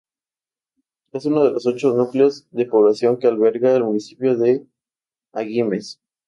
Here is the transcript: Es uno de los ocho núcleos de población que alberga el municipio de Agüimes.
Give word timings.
Es 1.11 1.27
uno 1.27 1.43
de 1.43 1.51
los 1.51 1.67
ocho 1.67 1.93
núcleos 1.93 2.47
de 2.49 2.65
población 2.65 3.19
que 3.19 3.27
alberga 3.27 3.75
el 3.75 3.83
municipio 3.83 4.35
de 4.35 4.65
Agüimes. 5.31 5.99